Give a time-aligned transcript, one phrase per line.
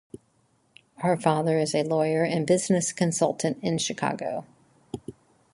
[1.03, 4.47] Her father is a lawyer and business consultant in Chicago.